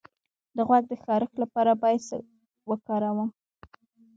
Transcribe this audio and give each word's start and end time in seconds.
د 0.55 0.57
غوږ 0.67 0.83
د 0.91 0.93
خارش 1.03 1.31
لپاره 1.43 1.71
باید 1.81 2.01
څه 2.07 2.17
وکاروم؟ 2.69 3.29